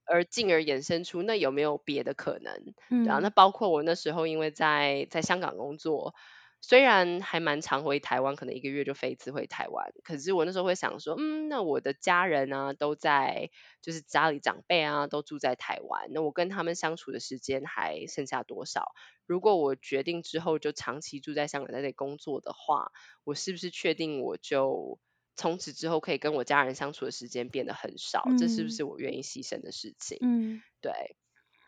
[0.05, 2.53] 而进而衍生出那有没有别的可能？
[3.03, 6.13] 对啊，那包括我那时候因为在在香港工作。
[6.65, 13.49] 虽然还蛮常回台湾，可能一个月就飞一次回台湾，可是我那时候会想说，嗯，那我的家人啊都在，
[13.81, 18.93] 就是家里长辈啊都住在台湾，那我跟他们相处的时间还剩下多少？
[19.25, 22.93] 如果我决定之后就长期住在香港在那里工作的话，
[23.25, 24.99] 我是不是确定我就
[25.35, 28.23] 从此之后可以跟我家人相处的时间变得很少？
[28.39, 30.17] 这是不是我愿意牺牲的事情？
[30.21, 31.17] 嗯，对，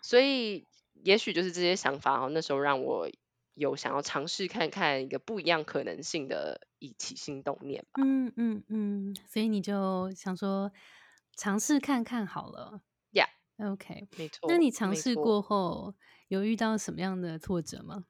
[0.02, 0.64] 所以
[1.04, 3.10] 也许就是这些想法哦，那时候让我。
[3.56, 8.02] 有想要尝试看看一个不一样可能性的一起心动念吧。
[8.04, 10.72] 嗯嗯嗯，所以你就想说
[11.36, 12.82] 尝试看看好了。
[13.12, 14.50] Yeah，OK，没错。
[14.50, 15.96] 那你尝试过后
[16.28, 18.06] 有遇到什么样的挫折吗？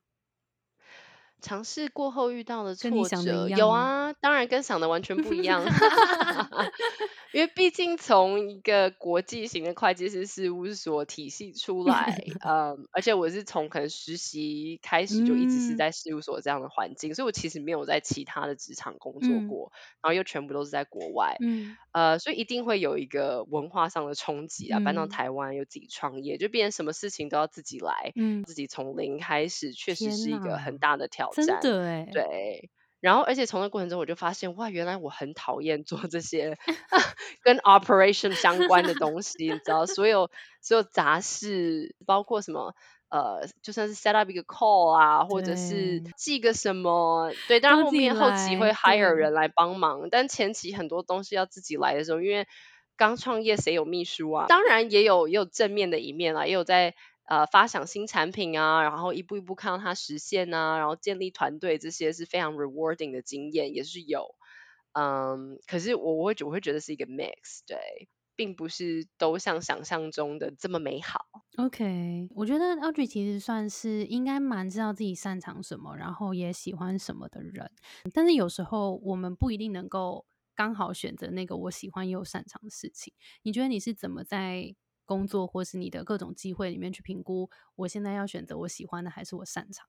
[1.42, 5.64] 尝试过后遇到的挫折有啊，当然跟想的完全不一样。
[7.34, 24.80] 因为毕竟从一个国际型的会计师事务所体系出来， 嗯，而且我是从可能实习开始就一直是在事务所这样的环境，所以我其实没有在其他的职场工作过，然后又全部都是在国外，嗯，呃，所以一定会有一个文化上的冲击啊。
[24.80, 32.70] 搬到台湾又自己创业，就变成什么事情都要自己来，嗯，自己从零开始，确实是一个很大的挑战，真的哎，对。
[33.02, 36.58] 然后，而且从那过程中，我就发现，哇，原来我很讨厌做这些
[37.44, 40.30] 跟 operation 相关的东西，你知道，所有
[40.62, 42.74] 所有杂事，包括什么，
[43.10, 52.48] 呃，就算是 set up 一个 call 啊，或者是记个什么，对，当然后面后期会 hire 人来帮忙，但前期很多东西要自己来的时候，因为
[52.98, 54.46] 刚创业，谁有秘书啊？
[54.48, 56.96] 当然也有也有正面的一面啦，也有在。
[57.28, 64.36] 呃，发想新产品啊，然后一步一步看到它实现啊，然后建立团队，这些是非常 rewarding 的经验，也是有。
[64.94, 71.26] 嗯，可是我我会我会觉得是一个 mix，对，并不是都像想象中的这么美好。
[71.58, 77.72] OK，我觉得 Audrey 其实算是应该蛮知道自己擅长什么，然后也喜欢什么的人。
[78.14, 83.14] 但是有时候我们不一定能够刚好选择那个我喜欢又擅长的事情。
[83.42, 84.76] 你觉得你是怎么在？
[85.06, 89.88] 工作或是你的各种机会里面去评估，我现在要选择我喜欢的还是我擅长？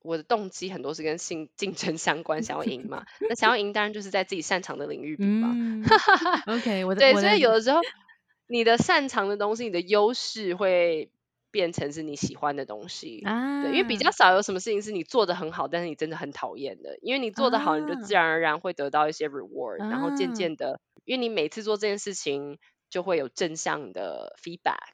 [0.00, 3.04] 我的动机很多是跟竞竞争相关，想要赢嘛。
[3.28, 5.52] 那想要赢，当然就是在自己擅长的领域比嘛。
[6.46, 7.80] OK，我的 对，所以有的时候
[8.46, 11.10] 你的擅长的东西，你的优势会
[11.50, 13.62] 变成是你喜欢的东西啊。
[13.62, 16.98] 对，因为比较少有什么事情是你做的很好，但是你真的很讨厌的。
[17.02, 22.58] 因为你做的好，你就自然而然会得到一些 reward，然后渐渐的，因为你每次做这件事情。
[22.90, 24.92] 就会有正向的 feedback，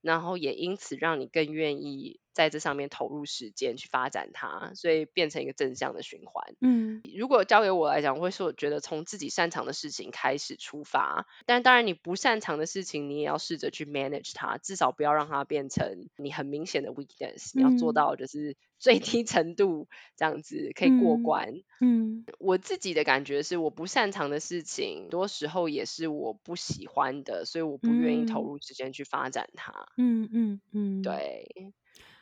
[0.00, 6.54] 然后也因此让你更愿意在这上面投入时间去发展它，所以变成一个正向的循环。
[6.60, 17.52] 嗯，如果交给我来讲，我会说，我觉得从自己擅长的事情开始出发，但当然你不擅长的事情，你也要试着去 manage 它，至少不要让它变成你很明显的 weakness。
[17.54, 21.62] 你要做到就是 最低程度这样子可以过关。
[21.80, 29.72] 嗯，我自己的感觉是，我不擅长的事情，多时候也是我不喜欢的，所以我不愿意投入时间去发展它。
[29.96, 31.72] 嗯嗯嗯，对。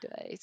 [0.03, 0.39] 对，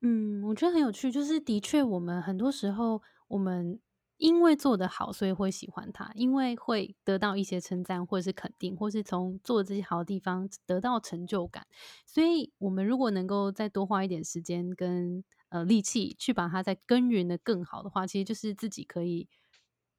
[0.00, 3.80] 嗯，我觉得很有趣，就是的确，我们很多时候，我们
[4.16, 11.64] 因为做得好，所以会喜欢它，因为会得到一些称赞，或者是肯定，或是从做这些好的地方得到成就感。
[12.04, 19.28] 所以，我们如果能够再多花一点时间跟呃力气，去把它再耕耘的更好的话，其实就是自己可以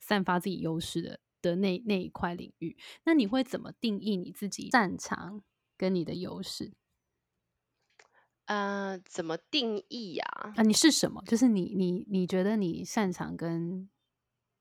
[0.01, 2.76] 散发自己优势的的那那一块领域。
[3.05, 5.41] 那你会怎么定义你自己擅长
[5.78, 6.74] 跟你的优势？
[8.45, 10.25] 呃，怎么定义呀？
[10.55, 11.23] 啊，你是什么？
[11.25, 13.89] 就是你你你觉得你擅长跟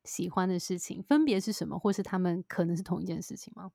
[0.05, 3.71] 喜欢的事情分别是什么，或是他们可能是同一件事情吗？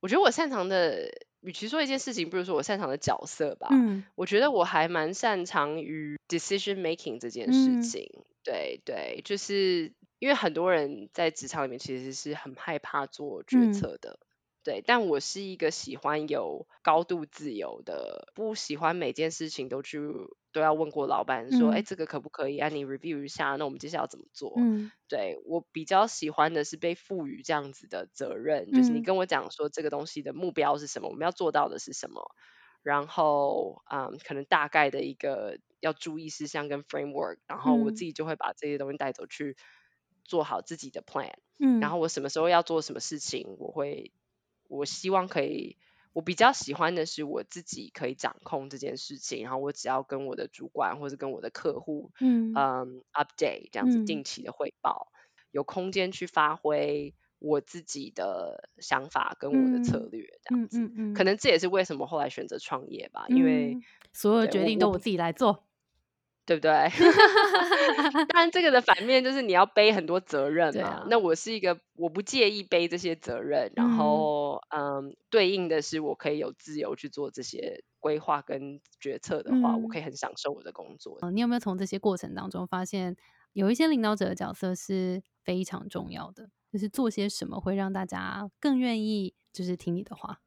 [0.00, 3.68] 我觉得我擅长的，与其说一件事情，不如说我擅长的角色吧。
[3.70, 8.08] 嗯，我觉得我还蛮擅长于 decision making 这件事情。
[8.42, 14.18] 对对，就是因为很多人在职场里面其实是很害怕做决策的。
[14.62, 19.98] 对，但我是一个喜欢有高度自由的，不喜欢每件事情都去
[20.52, 22.58] 都要问过老板说，哎，这个可不可以？
[22.58, 24.52] 啊，你 review 一下，那我们接下来要怎么做？
[24.56, 32.30] 嗯，对我比较喜欢的是被赋予这样子的责任，就是你跟我讲说这个东西的目标是什么，我们要做到的是什么，
[32.82, 39.56] 然后嗯，可能大概的一个要注意事项跟 framework，然后我自己就会把这些东西带走去
[40.24, 44.12] 做好自己的 plan，嗯，然后我什么时候要做什么事情，我会。
[44.70, 45.76] 我希望可以，
[46.12, 52.52] 我比较喜欢的是我自己可以掌控这件事情，然后我只要跟我的主管或者跟我的客户，嗯。
[52.54, 55.12] 嗯，update 这样子定期的汇报，
[55.50, 60.78] 有空间去发挥我自己的想法跟我的策略，这样子，
[61.14, 63.78] 可能这也是为什么后来选择创业吧，因为
[64.12, 65.64] 所有决定都我自己来做。
[66.50, 66.70] 对不对？
[68.26, 71.06] 当然，这个的反面就是你要背很多责任嘛。
[71.08, 81.20] 那我是一个我不介意背这些责任，然后嗯，对应的是我可以有自由去做这些规划跟决策的话，我可以很享受我的工作。
[81.30, 83.16] 你有没有从这些过程当中发现，
[83.52, 86.50] 有一些领导者的角色是非常重要的？
[86.72, 90.40] 就是做些什么会让大家更愿意就是听你的话？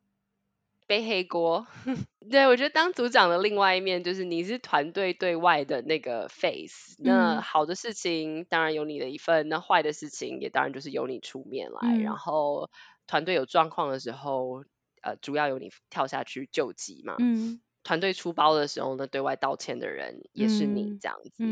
[0.87, 1.65] 背黑锅，
[2.29, 12.69] 对我觉得当组长的另外一面就是你是团队对外的那个 face，那好的事情当然有你的一份，那坏的事情也当然就是由你出面来，然后
[13.07, 14.63] 团队有状况的时候，
[15.01, 21.43] 呃，主要由你跳下去救急嘛，嗯，团队出包的时候呢，对外道歉的人也是你这样子，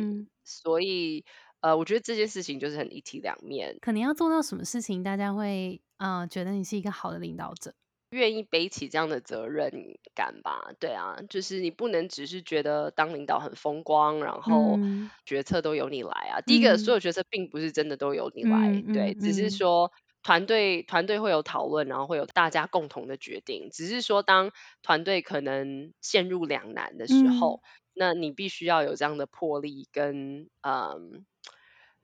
[0.44, 1.26] 所以
[1.60, 7.74] 呃，我觉得这件事情就是很一体两面，可能要做到什么事情，大家会啊觉得你是一个好的领导者。
[8.12, 9.72] 愿意背起这样的责任
[10.14, 10.72] 感吧？
[10.80, 14.82] 对啊，就是你不能只是觉得当领导很风光，然后
[15.26, 16.42] 决策都由你来啊。
[16.42, 19.92] 第一个，所有决策并不是真的都由你来，对，只是说
[20.24, 23.70] 团队团队会有讨论，然后会有大家共同的决定。
[23.72, 24.52] 只是说，当
[24.82, 27.62] 团队可能陷入两难的时候，
[27.94, 31.26] 那你必须要有这样的魄力跟嗯。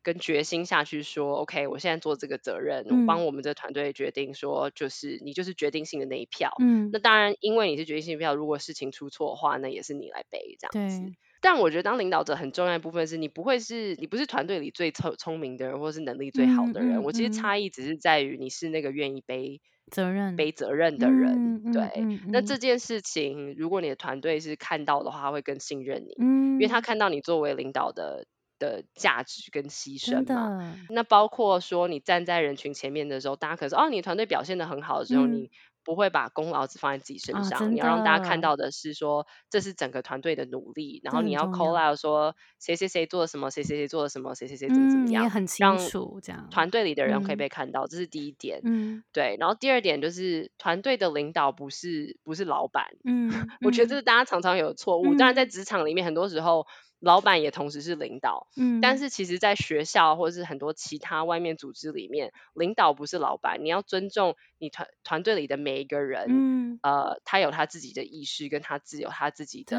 [0.07, 6.49] 跟决心下去说，OK，我现在做这个责任，我帮我们这团队决定说，就是你就是决定性的那一票。
[6.61, 11.11] 嗯，那当然，因为你是决定性票，如果事情出错的话，那也是你来背这样子。
[11.41, 17.03] 但我觉得当领导者很重要一部分是你不会是你不是团队里最聪聪明的人，或是能力最好的人。
[17.03, 19.59] 我其实差异只是在于你是那个愿意背
[19.91, 21.73] 责任、背责任的人。
[21.73, 21.91] 对，
[22.29, 28.25] 那这件事情，如果你的团队是看到的话，会更信任你，因为他看到你作为领导的。
[28.59, 34.99] 的价值跟牺牲嘛，那包括说你站在人群前面的时候，大家可能说哦，你团队表现的很好。
[34.99, 35.49] 的时候，你。
[35.83, 47.37] 不会把功劳只放在自己身上，你要让大家看到的是说这是整个团队的努力，然后你要 call out 说谁谁谁做了什么，谁谁谁做了什么，谁谁谁怎么怎么样，很清楚这样，团队里的人可以。
[47.37, 48.59] 被看到，这是第一点。
[48.65, 53.31] 嗯，对，然后第二点就是团队的领导不是不是老板，嗯，
[53.61, 56.67] 我觉得这是大家常常有错误，当然在职场里面很多时候。
[56.99, 69.77] 老板也同时是领导，嗯，但是其实，在学校或者是很多其他外面组织里面，领导不是老板，你要尊重你团团队里的每一个人，嗯，呃，他有他自己的意识，跟他自有他自己的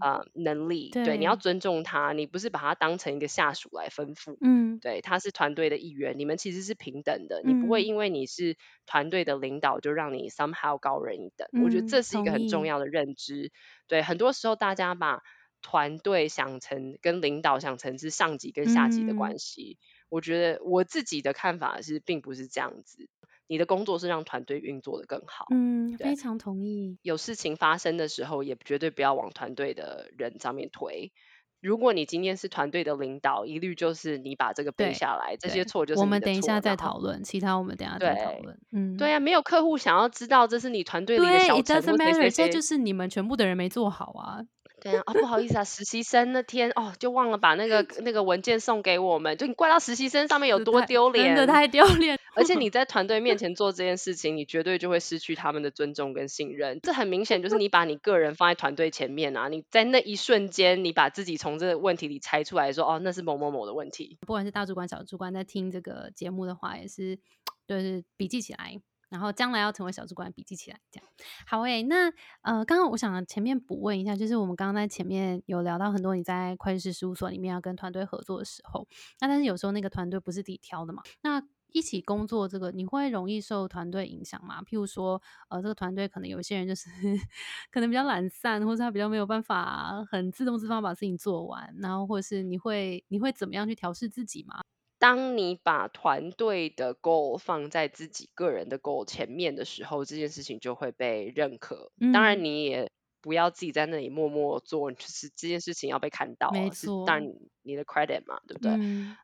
[0.00, 13.52] 呃能力，对，你要尊重他，你不是把他当成一个下属来吩咐，嗯，对，他是团队的一员，你们其实是平等的，你不会因为你是团队的领导就让你 somehow 高人一等，我觉得这是一个很重要的认知，
[13.86, 15.22] 对，很多时候大家把
[15.62, 19.78] 团队想成跟领导想成是上级跟下级的关系。
[20.08, 23.08] 我觉得我自己的看法是，并不是这样子。
[23.46, 25.46] 你的工作是让团队运作的更好。
[25.50, 26.98] 嗯，非常同意。
[27.02, 31.12] 有事情发生的时候，也绝对不要往团队的人上面推。
[31.60, 38.56] 如果你今天是团队的领导，一律就是你把这个背下来，这些错就是我们等一下再讨论，其他我们等下再讨论。
[38.70, 44.40] 嗯，对啊，没有客户想要知道这是你团队里的小成，对，这就是你们全部的人没做好啊。
[44.80, 52.18] 对啊，不好意思啊，实习生那天哦，就忘了把那个那个文件送给我们，就你怪到实习生上面有多丢脸，真的太丢脸。
[52.34, 56.78] 而且你在团队面前做这件事情，你绝对就会失去他们的尊重跟信任。
[56.82, 59.48] 这很明显就是你把你个人放在团队前面啊！
[59.48, 64.18] 你在那一瞬间，你把自己从这个问题里拆出来，说哦，那是某某某的问题。
[64.20, 67.18] 不管是大主管、小主管，在听这个节目的话，也是
[67.66, 68.80] 就是笔记起来。
[69.08, 71.08] 然后将来要成为小主管，笔记起来，这样
[71.46, 71.82] 好诶。
[71.84, 72.10] 那
[72.42, 78.86] 呃，刚刚我想前面补问一下，就是我们刚刚在前面有聊到很多你在会计师事务所里面要跟团队合作的时候，
[79.20, 84.62] 那但是有时候那个团队不是自己挑的嘛，那一起工作这个你会容易受团队影响吗？
[84.62, 86.88] 譬如说，呃，这个团队可能有些人就是
[87.70, 94.62] 可能比较懒散，或者他比较没有办法很自动自发把事情做完，然后或者是你会你会怎么样去调试自己吗？
[94.98, 101.92] 当你把团队的 goal 放在自己个人的 goal 前面的时候，这件事情就会被认可。
[102.12, 102.90] 当然，你也
[103.20, 107.22] 不要自己在那里默默做，就是这件事情要被看到，是当
[107.62, 108.72] 你的 credit 嘛，对不对？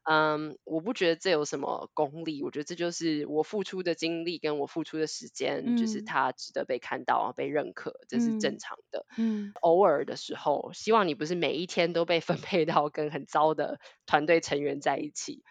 [0.05, 9.07] 嗯，我不觉得这有什么功利，我觉得这就是我付出的精力跟我付出的时间，就是它值得被看到、被认可，这是正常的。
[9.17, 15.43] 嗯，偶尔的时候，希望你不是每一天都被分配到跟很糟的团队成员在一起。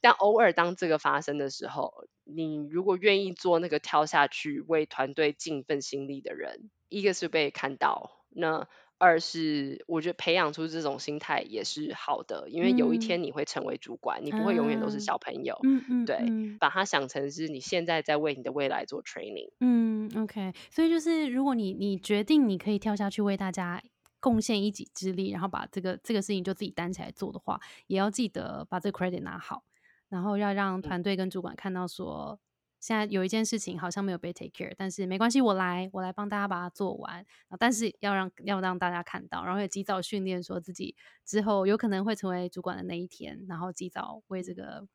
[0.00, 15.58] 但偶尔当这个发生的时候，你如果愿意做那个跳下去为团队尽份心力的人，一个是被看到，那二是我觉得培养出这种心态也是好的，因为有一天你会成为主管，你不会永远都是小朋友。
[15.62, 16.18] 嗯嗯，对，
[16.58, 19.50] 把它想成是你现在在为你的未来做 training。
[19.60, 23.82] 嗯，OK，所以就是如果你你决定你可以跳下去为大家
[24.20, 29.64] 贡献一己之力，然后把这个这个事情就自己担起来做的话，也要记得把这个 credit 拿好。
[30.10, 32.38] 然后要让团队跟主管看到，说
[32.80, 37.24] 现在有一件事情好像没有被 take care，但是没关系，我来，我来帮大家把它做完。
[37.58, 44.86] 但是要让要让大家看到，然后也及早训练，说自己之后有可能会成为主管的那一天，然后及早为这个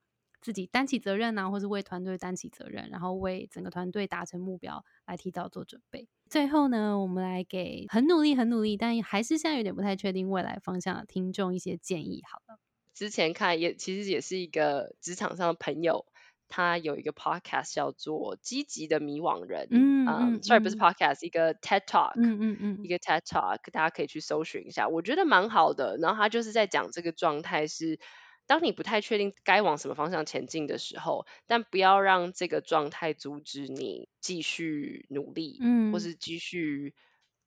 [0.41, 6.07] 自己担起责任啊，或是为团队担起责任，然后为整个团队达成目标来提早做准备。
[6.27, 12.23] 最后呢，我们来给很努力、很努力，但还是现在有点不太确定未来方向的听众一些建议。
[12.27, 12.57] 好了。
[12.95, 16.05] 之前看也其实也是一个职场上的朋友，
[16.47, 25.97] 他有一个 podcast 叫做《积极的迷惘人》，嗯嗯，sorry 不是 podcast，一个 TED Talk，嗯嗯嗯，一个 TED Talk，大家可以去搜寻一下，我觉得蛮好的。
[25.97, 27.99] 然后他就是在讲这个状态是，
[28.47, 36.93] 当你不太确定该往什么方向前进的时候，但不要让这个状态阻止你继续努力，嗯，或是继续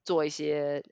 [0.04, 0.82] 做一些。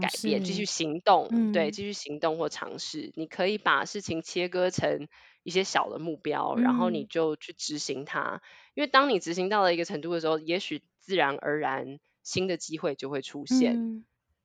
[0.00, 3.12] 改变，继续行动，对，继续行动或尝试。
[3.14, 5.08] 你可以把事情切割成
[5.42, 8.42] 一些小的目标，然后你就去执行它。
[8.74, 14.04] 因为当你执行到了一个程度的时候，也许自然而然新的机会就会出现。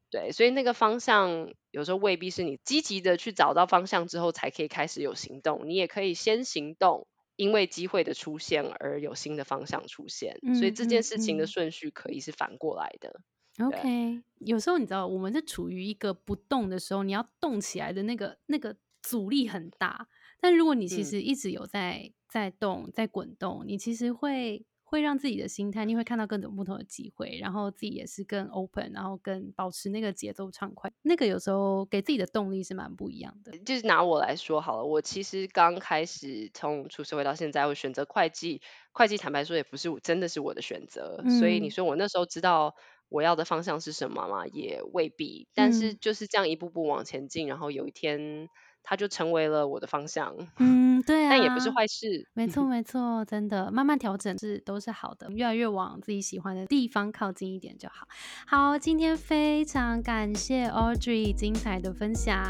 [0.09, 5.63] 对，所以那个方向有时候未必是你积极的去找到方向之后才可以开始有行动。
[5.65, 10.37] 你也可以先行动，因为机会的出现而有新的方向出现。
[10.55, 13.21] 所以这件事情的顺序可以是反过来的。
[13.59, 20.07] OK，有时候你知道，我们是处于一个不动的时候，你要动起来的那个那个阻力很大。
[20.41, 30.91] 但如果你其实一直有在在动，在滚动，你其实会会让自己的心态，你会看到各种不同的机会，然后自己也是更 open，然后更保持那个节奏畅快。
[31.03, 33.53] 那个有时候给自己的动力是蛮不一样的。
[33.59, 41.23] 就是拿我来说好了，我其实刚开始从出社会到现在，我选择会计，会计坦白说也不是真的是我的选择。
[41.39, 42.73] 所以你说我那时候知道。
[43.09, 44.47] 我要的方向是什么嘛？
[44.47, 48.49] 也未必，但是就是这样一步步往前进，然后有一天
[48.81, 50.35] 它就成为了我的方向。
[50.57, 52.27] 嗯， 对啊，但也不是坏事。
[52.33, 58.07] 没错， 没错，真的慢慢调整是都是好的，越来越往自己喜欢的地方靠近一点就好。
[58.47, 62.41] 好，今天非常感谢 Audrey 精彩的分享，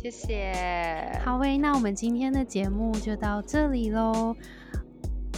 [0.00, 1.20] 谢谢。
[1.24, 4.36] 好喂，那我们今天的节目就到这里喽。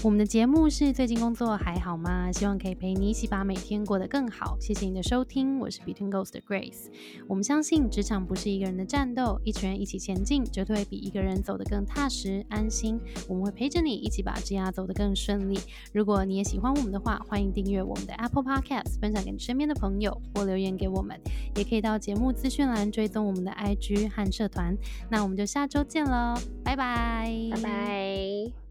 [0.04, 2.30] 我们的节目是最近工作还好吗？
[2.30, 4.54] 希望可以陪你一起把每天过得更好。
[4.60, 6.90] 谢谢你的收听，我是 Between Ghost 的 Grace。
[7.26, 13.00] 我们相信职场不是一个人的战斗，一群人一起前进，绝对比一个人走得更踏实安心。
[13.26, 15.58] 我们会陪着你一起把职涯走得更顺利。
[15.94, 21.18] 如果你也喜欢我们的话，欢迎订阅我们的 Apple Podcast，分享给你身边的朋友，或留言给我们。
[21.56, 24.76] 也可以到节目资讯栏追踪我们的 IG 和社团。
[25.10, 28.63] 那我们就下周见喽，拜拜，拜拜。